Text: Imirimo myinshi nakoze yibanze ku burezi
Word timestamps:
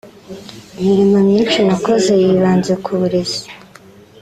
Imirimo 0.79 1.17
myinshi 1.27 1.59
nakoze 1.67 2.11
yibanze 2.21 2.73
ku 2.83 2.91
burezi 2.99 3.45